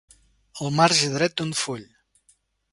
[0.67, 1.87] El marge dret d'un full.